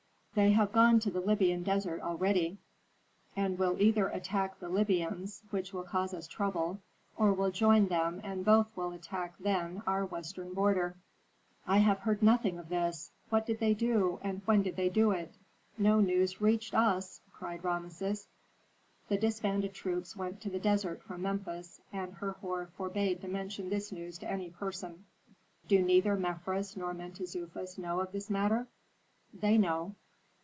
[0.33, 2.57] "They have gone to the Libyan desert already,
[3.35, 6.79] and will either attack the Libyans, which will cause us trouble,
[7.17, 10.95] or will join them and both will attack then our western border."
[11.67, 13.11] "I have heard nothing of this!
[13.29, 15.33] What did they do, and when did they do it?
[15.77, 18.29] No news reached us!" cried Rameses.
[19.09, 23.91] "The disbanded troops went to the desert from Memphis, and Herhor forbade to mention this
[23.91, 25.03] news to any person."
[25.67, 28.67] "Do neither Mefres nor Mentezufis know of this matter?"
[29.33, 29.95] "They know."